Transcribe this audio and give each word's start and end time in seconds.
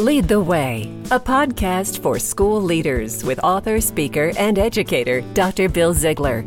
Lead 0.00 0.28
the 0.28 0.40
Way, 0.40 0.90
a 1.10 1.20
podcast 1.20 2.00
for 2.02 2.18
school 2.18 2.58
leaders 2.58 3.22
with 3.22 3.38
author, 3.40 3.82
speaker, 3.82 4.32
and 4.38 4.58
educator 4.58 5.20
Dr. 5.34 5.68
Bill 5.68 5.92
Ziegler. 5.92 6.42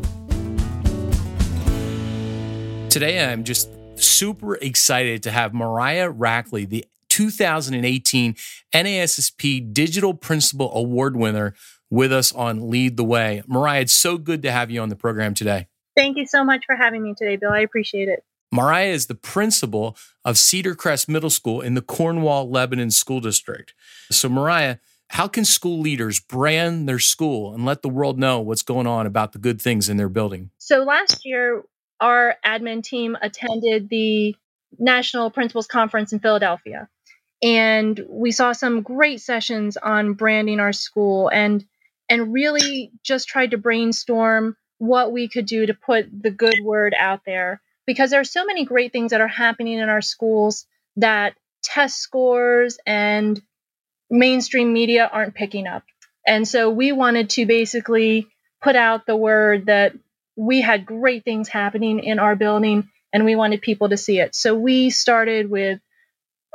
Today, 2.89 3.24
I'm 3.24 3.44
just 3.44 3.70
super 3.96 4.55
excited 4.55 5.21
to 5.21 5.31
have 5.31 5.54
Mariah 5.54 6.12
Rackley, 6.12 6.68
the 6.68 6.84
2018 7.10 8.34
NASSP 8.74 9.72
Digital 9.72 10.15
Principal 10.15 10.76
Award 10.76 11.15
winner, 11.15 11.54
with 11.92 12.12
us 12.12 12.33
on 12.33 12.72
Lead 12.72 12.97
the 12.97 13.04
Way. 13.04 13.44
Mariah, 13.46 13.81
it's 13.81 13.94
so 13.94 14.17
good 14.17 14.42
to 14.42 14.51
have 14.51 14.72
you 14.72 14.81
on 14.81 14.90
the 14.90 14.96
program 14.96 15.35
today. 15.35 15.67
Thank 15.96 16.17
you 16.17 16.26
so 16.26 16.44
much 16.44 16.63
for 16.66 16.76
having 16.76 17.04
me 17.04 17.13
today, 17.16 17.35
Bill. 17.35 17.52
I 17.52 17.59
appreciate 17.59 18.09
it. 18.09 18.23
Mariah 18.54 18.90
is 18.90 19.08
the 19.08 19.16
principal 19.16 19.98
of 20.23 20.38
Cedar 20.38 20.76
Crest 20.76 21.09
Middle 21.09 21.31
School 21.31 21.59
in 21.59 21.73
the 21.73 21.81
Cornwall 21.81 22.48
Lebanon 22.48 22.91
School 22.91 23.20
District. 23.20 23.73
So, 24.12 24.29
Mariah, 24.29 24.77
how 25.07 25.27
can 25.27 25.43
school 25.43 25.79
leaders 25.79 26.20
brand 26.20 26.88
their 26.88 26.99
school 26.99 27.55
and 27.55 27.66
let 27.66 27.81
the 27.81 27.89
world 27.89 28.20
know 28.20 28.41
what's 28.41 28.62
going 28.62 28.85
on 28.85 29.07
about 29.07 29.31
the 29.31 29.39
good 29.39 29.59
things 29.59 29.89
in 29.89 29.98
their 29.98 30.07
building? 30.07 30.52
So, 30.59 30.84
last 30.84 31.26
year, 31.26 31.63
our 31.99 32.35
admin 32.45 32.84
team 32.84 33.17
attended 33.23 33.89
the 33.89 34.35
National 34.77 35.31
Principals 35.31 35.65
Conference 35.65 36.13
in 36.13 36.20
Philadelphia. 36.20 36.90
And 37.41 37.99
we 38.07 38.29
saw 38.31 38.51
some 38.51 38.84
great 38.84 39.20
sessions 39.20 39.77
on 39.77 40.13
branding 40.13 40.59
our 40.59 40.73
school 40.73 41.27
and 41.27 41.65
and 42.07 42.31
really 42.31 42.91
just 43.01 43.27
tried 43.27 43.51
to 43.51 43.57
brainstorm 43.57 44.55
what 44.77 45.12
we 45.12 45.27
could 45.27 45.48
do 45.48 45.65
to 45.65 45.73
put 45.73 46.05
the 46.12 46.29
good 46.29 46.59
word 46.63 46.93
out 46.99 47.21
there 47.26 47.59
because 47.85 48.11
there 48.11 48.19
are 48.19 48.25
so 48.25 48.45
many 48.45 48.65
great 48.65 48.91
things 48.91 49.11
that 49.11 49.21
are 49.21 49.27
happening 49.27 49.79
in 49.79 49.89
our 49.89 50.01
schools 50.01 50.65
that 50.97 51.35
test 51.63 51.97
scores 51.99 52.77
and 52.85 53.41
mainstream 54.09 54.73
media 54.73 55.09
aren't 55.12 55.34
picking 55.35 55.67
up. 55.67 55.84
And 56.25 56.48
so 56.48 56.70
we 56.70 56.91
wanted 56.91 57.31
to 57.31 57.45
basically 57.45 58.27
put 58.62 58.75
out 58.75 59.05
the 59.05 59.15
word 59.15 59.65
that 59.65 59.93
we 60.35 60.62
had 60.62 60.85
great 60.85 61.23
things 61.23 61.49
happening 61.49 61.99
in 61.99 62.20
our 62.20 62.35
building 62.35 62.90
and 63.12 63.25
we 63.25 63.35
wanted 63.35 63.62
people 63.62 63.90
to 63.90 63.97
see 63.97 64.20
it. 64.20 64.34
So 64.34 64.56
we 64.56 64.90
started 64.90 65.50
with 65.50 65.80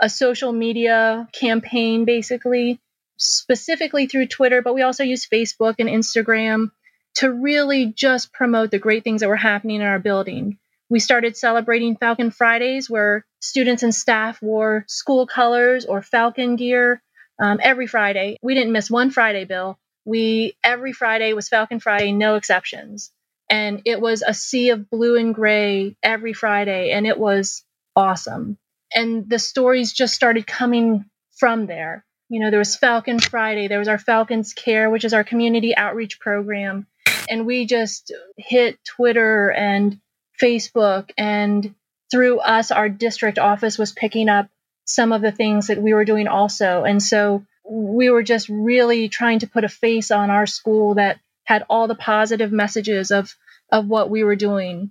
a 0.00 0.08
social 0.08 0.52
media 0.52 1.28
campaign 1.32 2.04
basically, 2.04 2.80
specifically 3.16 4.06
through 4.06 4.26
Twitter, 4.26 4.62
but 4.62 4.74
we 4.74 4.82
also 4.82 5.04
use 5.04 5.26
Facebook 5.26 5.76
and 5.78 5.88
Instagram 5.88 6.70
to 7.16 7.30
really 7.32 7.86
just 7.86 8.32
promote 8.32 8.70
the 8.70 8.78
great 8.78 9.04
things 9.04 9.20
that 9.20 9.28
were 9.28 9.36
happening 9.36 9.80
in 9.80 9.86
our 9.86 9.98
building. 9.98 10.58
We 10.90 11.00
started 11.00 11.36
celebrating 11.36 11.96
Falcon 11.96 12.30
Fridays 12.30 12.88
where 12.88 13.24
students 13.40 13.82
and 13.82 13.94
staff 13.94 14.40
wore 14.40 14.84
school 14.88 15.26
colors 15.26 15.84
or 15.84 16.02
Falcon 16.02 16.56
gear 16.56 17.02
um, 17.38 17.58
every 17.62 17.86
Friday. 17.86 18.38
We 18.42 18.54
didn't 18.54 18.72
miss 18.72 18.90
one 18.90 19.10
Friday, 19.10 19.44
Bill. 19.44 19.78
We 20.04 20.56
every 20.64 20.92
Friday 20.92 21.34
was 21.34 21.48
Falcon 21.48 21.80
Friday, 21.80 22.12
no 22.12 22.36
exceptions. 22.36 23.12
And 23.50 23.82
it 23.84 24.00
was 24.00 24.22
a 24.22 24.34
sea 24.34 24.70
of 24.70 24.90
blue 24.90 25.16
and 25.16 25.34
gray 25.34 25.96
every 26.02 26.32
Friday, 26.32 26.90
and 26.90 27.06
it 27.06 27.18
was 27.18 27.64
awesome. 27.96 28.58
And 28.94 29.28
the 29.28 29.38
stories 29.38 29.92
just 29.92 30.14
started 30.14 30.46
coming 30.46 31.04
from 31.36 31.66
there. 31.66 32.04
You 32.28 32.40
know, 32.40 32.50
there 32.50 32.58
was 32.58 32.76
Falcon 32.76 33.18
Friday, 33.18 33.68
there 33.68 33.78
was 33.78 33.88
our 33.88 33.98
Falcons 33.98 34.52
Care, 34.52 34.90
which 34.90 35.04
is 35.04 35.14
our 35.14 35.24
community 35.24 35.76
outreach 35.76 36.20
program. 36.20 36.86
And 37.30 37.46
we 37.46 37.66
just 37.66 38.12
hit 38.36 38.78
Twitter 38.84 39.50
and 39.50 39.98
Facebook 40.40 41.10
and 41.16 41.74
through 42.10 42.38
us, 42.40 42.70
our 42.70 42.88
district 42.88 43.38
office 43.38 43.78
was 43.78 43.92
picking 43.92 44.28
up 44.28 44.48
some 44.84 45.12
of 45.12 45.20
the 45.20 45.32
things 45.32 45.66
that 45.66 45.80
we 45.80 45.92
were 45.92 46.04
doing 46.04 46.26
also. 46.26 46.84
And 46.84 47.02
so 47.02 47.44
we 47.68 48.08
were 48.08 48.22
just 48.22 48.48
really 48.48 49.08
trying 49.08 49.40
to 49.40 49.46
put 49.46 49.64
a 49.64 49.68
face 49.68 50.10
on 50.10 50.30
our 50.30 50.46
school 50.46 50.94
that 50.94 51.20
had 51.44 51.64
all 51.68 51.86
the 51.86 51.94
positive 51.94 52.52
messages 52.52 53.10
of 53.10 53.34
of 53.70 53.86
what 53.86 54.08
we 54.08 54.24
were 54.24 54.36
doing. 54.36 54.90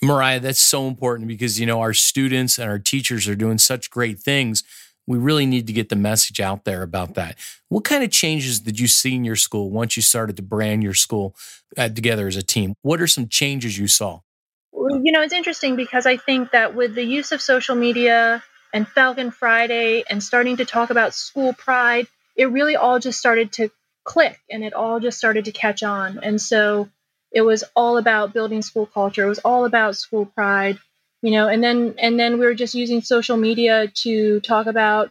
Mariah, 0.00 0.40
that's 0.40 0.60
so 0.60 0.86
important 0.86 1.26
because 1.26 1.58
you 1.58 1.66
know 1.66 1.80
our 1.80 1.94
students 1.94 2.58
and 2.58 2.70
our 2.70 2.78
teachers 2.78 3.26
are 3.26 3.34
doing 3.34 3.58
such 3.58 3.90
great 3.90 4.20
things. 4.20 4.62
We 5.08 5.18
really 5.18 5.46
need 5.46 5.66
to 5.68 5.72
get 5.72 5.88
the 5.88 5.96
message 5.96 6.40
out 6.40 6.64
there 6.64 6.82
about 6.82 7.14
that. 7.14 7.38
What 7.68 7.84
kind 7.84 8.02
of 8.02 8.10
changes 8.10 8.60
did 8.60 8.78
you 8.78 8.88
see 8.88 9.14
in 9.14 9.24
your 9.24 9.36
school 9.36 9.70
once 9.70 9.96
you 9.96 10.02
started 10.02 10.36
to 10.36 10.42
brand 10.42 10.82
your 10.82 10.94
school 10.94 11.36
uh, 11.76 11.88
together 11.88 12.26
as 12.26 12.36
a 12.36 12.42
team? 12.42 12.74
What 12.82 13.00
are 13.00 13.06
some 13.06 13.28
changes 13.28 13.78
you 13.78 13.86
saw? 13.86 14.20
You 15.02 15.12
know, 15.12 15.22
it's 15.22 15.32
interesting 15.32 15.76
because 15.76 16.06
I 16.06 16.16
think 16.16 16.52
that 16.52 16.74
with 16.74 16.94
the 16.94 17.04
use 17.04 17.32
of 17.32 17.40
social 17.40 17.74
media 17.74 18.42
and 18.72 18.86
Falcon 18.86 19.30
Friday 19.30 20.04
and 20.08 20.22
starting 20.22 20.56
to 20.58 20.64
talk 20.64 20.90
about 20.90 21.14
school 21.14 21.52
pride, 21.52 22.06
it 22.36 22.46
really 22.46 22.76
all 22.76 22.98
just 22.98 23.18
started 23.18 23.52
to 23.52 23.70
click 24.04 24.38
and 24.50 24.64
it 24.64 24.72
all 24.72 25.00
just 25.00 25.18
started 25.18 25.46
to 25.46 25.52
catch 25.52 25.82
on. 25.82 26.18
And 26.22 26.40
so 26.40 26.88
it 27.32 27.42
was 27.42 27.64
all 27.74 27.98
about 27.98 28.32
building 28.32 28.62
school 28.62 28.86
culture. 28.86 29.24
It 29.24 29.28
was 29.28 29.40
all 29.40 29.64
about 29.64 29.96
school 29.96 30.26
pride, 30.26 30.78
you 31.22 31.32
know, 31.32 31.48
and 31.48 31.62
then 31.62 31.94
and 31.98 32.18
then 32.18 32.38
we 32.38 32.46
were 32.46 32.54
just 32.54 32.74
using 32.74 33.02
social 33.02 33.36
media 33.36 33.88
to 34.02 34.40
talk 34.40 34.66
about 34.66 35.10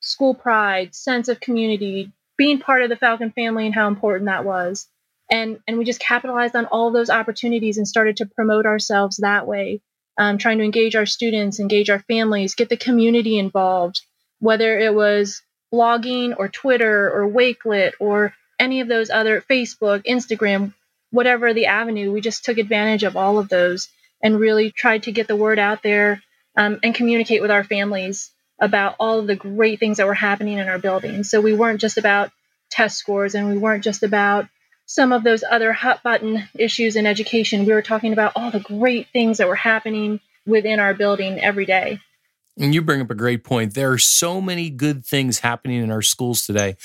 school 0.00 0.34
pride, 0.34 0.94
sense 0.94 1.28
of 1.28 1.40
community, 1.40 2.12
being 2.36 2.60
part 2.60 2.82
of 2.82 2.88
the 2.88 2.96
Falcon 2.96 3.30
family 3.32 3.66
and 3.66 3.74
how 3.74 3.88
important 3.88 4.26
that 4.26 4.44
was 4.44 4.86
and 5.30 5.58
and 5.66 5.78
we 5.78 5.84
just 5.84 6.00
capitalized 6.00 6.56
on 6.56 6.66
all 6.66 6.90
those 6.90 7.10
opportunities 7.10 7.78
and 7.78 7.86
started 7.86 8.16
to 8.16 8.26
promote 8.26 8.66
ourselves 8.66 9.18
that 9.18 9.46
way 9.46 9.80
um, 10.18 10.38
trying 10.38 10.58
to 10.58 10.64
engage 10.64 10.96
our 10.96 11.06
students 11.06 11.60
engage 11.60 11.90
our 11.90 12.00
families 12.00 12.54
get 12.54 12.68
the 12.68 12.76
community 12.76 13.38
involved 13.38 14.00
whether 14.40 14.78
it 14.78 14.94
was 14.94 15.42
blogging 15.72 16.34
or 16.38 16.48
twitter 16.48 17.10
or 17.10 17.28
wakelet 17.28 17.92
or 18.00 18.32
any 18.58 18.80
of 18.80 18.88
those 18.88 19.10
other 19.10 19.40
facebook 19.42 20.04
instagram 20.04 20.72
whatever 21.10 21.54
the 21.54 21.66
avenue 21.66 22.12
we 22.12 22.20
just 22.20 22.44
took 22.44 22.58
advantage 22.58 23.02
of 23.02 23.16
all 23.16 23.38
of 23.38 23.48
those 23.48 23.88
and 24.22 24.38
really 24.38 24.70
tried 24.70 25.04
to 25.04 25.12
get 25.12 25.28
the 25.28 25.36
word 25.36 25.58
out 25.58 25.82
there 25.82 26.22
um, 26.56 26.80
and 26.82 26.94
communicate 26.94 27.40
with 27.40 27.50
our 27.50 27.64
families 27.64 28.30
about 28.60 28.96
all 28.98 29.20
of 29.20 29.26
the 29.26 29.36
great 29.36 29.78
things 29.78 29.98
that 29.98 30.06
were 30.06 30.14
happening 30.14 30.58
in 30.58 30.68
our 30.68 30.78
building. 30.78 31.22
So 31.22 31.40
we 31.40 31.54
weren't 31.54 31.80
just 31.80 31.96
about 31.96 32.32
test 32.70 32.98
scores 32.98 33.34
and 33.34 33.48
we 33.48 33.56
weren't 33.56 33.84
just 33.84 34.02
about 34.02 34.46
some 34.88 35.12
of 35.12 35.22
those 35.22 35.44
other 35.48 35.72
hot 35.74 36.02
button 36.02 36.48
issues 36.54 36.96
in 36.96 37.06
education. 37.06 37.66
We 37.66 37.74
were 37.74 37.82
talking 37.82 38.14
about 38.14 38.32
all 38.34 38.50
the 38.50 38.58
great 38.58 39.06
things 39.12 39.36
that 39.36 39.46
were 39.46 39.54
happening 39.54 40.18
within 40.46 40.80
our 40.80 40.94
building 40.94 41.38
every 41.38 41.66
day. 41.66 42.00
And 42.58 42.74
you 42.74 42.80
bring 42.80 43.02
up 43.02 43.10
a 43.10 43.14
great 43.14 43.44
point. 43.44 43.74
There 43.74 43.92
are 43.92 43.98
so 43.98 44.40
many 44.40 44.70
good 44.70 45.04
things 45.04 45.40
happening 45.40 45.82
in 45.82 45.92
our 45.92 46.00
schools 46.00 46.46
today, 46.46 46.76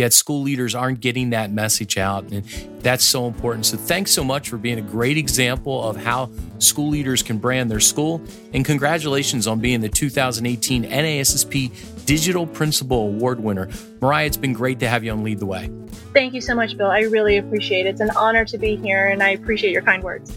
yet 0.00 0.12
school 0.12 0.42
leaders 0.42 0.74
aren't 0.74 1.00
getting 1.00 1.30
that 1.30 1.52
message 1.52 1.96
out. 1.98 2.24
And 2.32 2.44
that's 2.80 3.04
so 3.04 3.26
important. 3.26 3.66
So 3.66 3.76
thanks 3.76 4.10
so 4.10 4.24
much 4.24 4.48
for 4.48 4.56
being 4.56 4.78
a 4.78 4.82
great 4.82 5.16
example 5.16 5.82
of 5.88 5.96
how 5.96 6.30
school 6.58 6.88
leaders 6.88 7.22
can 7.22 7.38
brand 7.38 7.70
their 7.70 7.80
school. 7.80 8.22
And 8.54 8.64
congratulations 8.64 9.46
on 9.46 9.60
being 9.60 9.80
the 9.80 9.88
2018 9.88 10.84
NASSP 10.84 12.06
Digital 12.06 12.46
Principal 12.46 13.08
Award 13.08 13.40
winner. 13.40 13.68
Mariah, 14.00 14.26
it's 14.26 14.36
been 14.36 14.54
great 14.54 14.80
to 14.80 14.88
have 14.88 15.04
you 15.04 15.12
on 15.12 15.22
Lead 15.22 15.38
the 15.38 15.46
Way. 15.46 15.70
Thank 16.12 16.34
you 16.34 16.40
so 16.40 16.54
much, 16.54 16.76
Bill. 16.76 16.90
I 16.90 17.00
really 17.02 17.36
appreciate 17.36 17.86
it. 17.86 17.90
It's 17.90 18.00
an 18.00 18.10
honor 18.16 18.44
to 18.46 18.58
be 18.58 18.76
here, 18.76 19.08
and 19.08 19.22
I 19.22 19.30
appreciate 19.30 19.72
your 19.72 19.82
kind 19.82 20.02
words. 20.02 20.36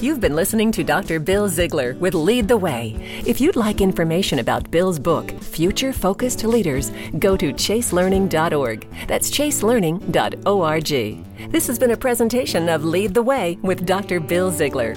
You've 0.00 0.20
been 0.20 0.36
listening 0.36 0.70
to 0.72 0.84
Dr. 0.84 1.18
Bill 1.18 1.48
Ziegler 1.48 1.94
with 1.94 2.14
Lead 2.14 2.46
the 2.46 2.56
Way. 2.56 2.94
If 3.26 3.40
you'd 3.40 3.56
like 3.56 3.80
information 3.80 4.38
about 4.38 4.70
Bill's 4.70 4.96
book, 4.96 5.28
Future 5.42 5.92
Focused 5.92 6.44
Leaders, 6.44 6.92
go 7.18 7.36
to 7.36 7.52
chaselearning.org. 7.52 8.86
That's 9.08 9.28
chaselearning.org. 9.28 11.50
This 11.50 11.66
has 11.66 11.80
been 11.80 11.90
a 11.90 11.96
presentation 11.96 12.68
of 12.68 12.84
Lead 12.84 13.12
the 13.12 13.24
Way 13.24 13.58
with 13.62 13.86
Dr. 13.86 14.20
Bill 14.20 14.52
Ziegler. 14.52 14.94